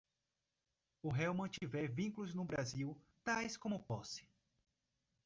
o 1.03 1.09
réu 1.11 1.31
mantiver 1.31 1.87
vínculos 1.91 2.33
no 2.33 2.43
Brasil, 2.43 2.99
tais 3.23 3.55
como 3.55 3.83
posse 3.85 4.27